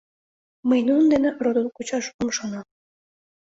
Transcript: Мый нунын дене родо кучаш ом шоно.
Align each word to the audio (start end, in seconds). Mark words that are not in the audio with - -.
Мый 0.67 0.79
нунын 0.87 1.07
дене 1.13 1.29
родо 1.43 1.61
кучаш 1.75 2.05
ом 2.21 2.29
шоно. 2.35 2.61